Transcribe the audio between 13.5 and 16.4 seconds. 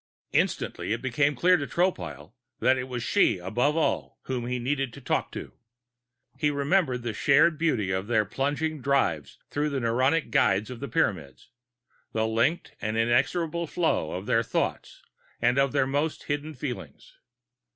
flow of their thoughts and of their most